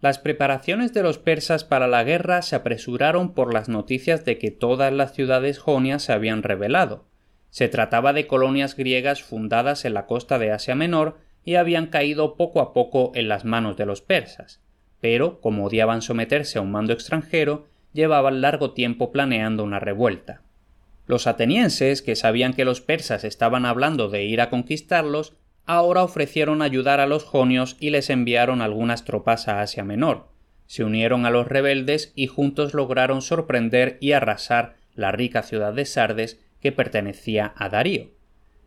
[0.00, 4.52] Las preparaciones de los persas para la guerra se apresuraron por las noticias de que
[4.52, 7.06] todas las ciudades jonias se habían rebelado.
[7.50, 12.36] Se trataba de colonias griegas fundadas en la costa de Asia Menor y habían caído
[12.36, 14.60] poco a poco en las manos de los persas.
[15.00, 20.42] Pero, como odiaban someterse a un mando extranjero, llevaban largo tiempo planeando una revuelta.
[21.06, 25.34] Los atenienses, que sabían que los persas estaban hablando de ir a conquistarlos,
[25.68, 30.28] ahora ofrecieron ayudar a los jonios y les enviaron algunas tropas a Asia Menor.
[30.66, 35.84] Se unieron a los rebeldes y juntos lograron sorprender y arrasar la rica ciudad de
[35.84, 38.08] Sardes que pertenecía a Darío.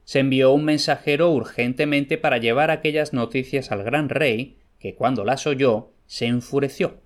[0.03, 5.47] Se envió un mensajero urgentemente para llevar aquellas noticias al gran rey, que cuando las
[5.47, 7.01] oyó se enfureció.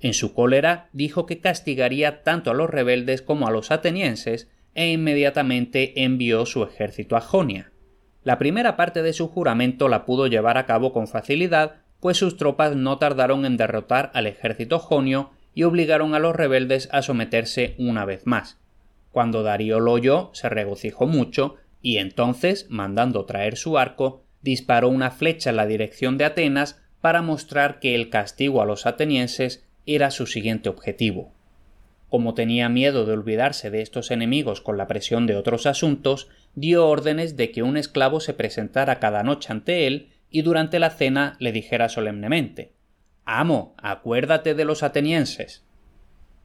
[0.00, 4.90] En su cólera dijo que castigaría tanto a los rebeldes como a los atenienses e
[4.90, 7.70] inmediatamente envió su ejército a Jonia.
[8.24, 12.36] La primera parte de su juramento la pudo llevar a cabo con facilidad, pues sus
[12.36, 17.74] tropas no tardaron en derrotar al ejército jonio y obligaron a los rebeldes a someterse
[17.78, 18.58] una vez más.
[19.10, 25.10] Cuando Darío lo oyó, se regocijó mucho, y entonces, mandando traer su arco, disparó una
[25.10, 30.10] flecha en la dirección de Atenas para mostrar que el castigo a los atenienses era
[30.10, 31.32] su siguiente objetivo.
[32.08, 36.88] Como tenía miedo de olvidarse de estos enemigos con la presión de otros asuntos, dio
[36.88, 41.36] órdenes de que un esclavo se presentara cada noche ante él y durante la cena
[41.38, 42.72] le dijera solemnemente
[43.24, 45.62] Amo, acuérdate de los atenienses.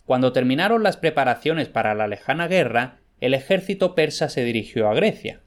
[0.05, 5.39] Cuando terminaron las preparaciones para la lejana guerra, el ejército persa se dirigió a Grecia.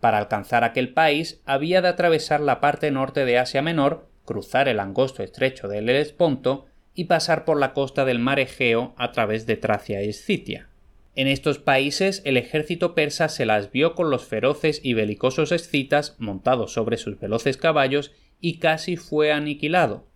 [0.00, 4.80] Para alcanzar aquel país había de atravesar la parte norte de Asia Menor, cruzar el
[4.80, 6.66] angosto estrecho del Helesponto
[6.98, 10.68] y pasar por la costa del mar Egeo a través de Tracia y Escitia.
[11.14, 16.16] En estos países el ejército persa se las vio con los feroces y belicosos escitas
[16.18, 18.10] montados sobre sus veloces caballos
[18.40, 20.08] y casi fue aniquilado.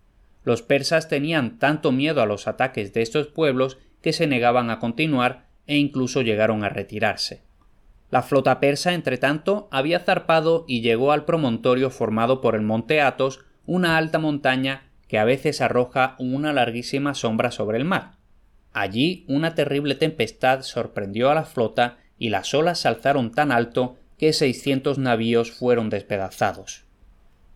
[0.43, 4.79] Los persas tenían tanto miedo a los ataques de estos pueblos que se negaban a
[4.79, 7.43] continuar e incluso llegaron a retirarse.
[8.11, 13.39] La flota persa, entretanto, había zarpado y llegó al promontorio formado por el monte Athos,
[13.65, 18.13] una alta montaña que a veces arroja una larguísima sombra sobre el mar.
[18.71, 23.95] Allí una terrible tempestad sorprendió a la flota y las olas se alzaron tan alto
[24.17, 26.85] que seiscientos navíos fueron despedazados.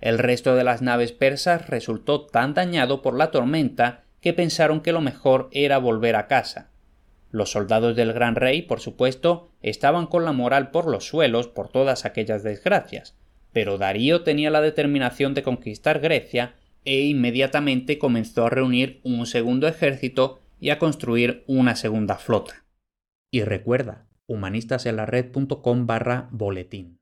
[0.02, 4.92] El resto de las naves persas resultó tan dañado por la tormenta que pensaron que
[4.92, 6.70] lo mejor era volver a casa.
[7.32, 11.70] Los soldados del gran rey, por supuesto, estaban con la moral por los suelos por
[11.70, 13.16] todas aquellas desgracias,
[13.52, 16.54] pero Darío tenía la determinación de conquistar Grecia
[16.88, 22.66] e inmediatamente comenzó a reunir un segundo ejército y a construir una segunda flota.
[23.30, 27.02] Y recuerda, humanistasenlared.com barra boletín.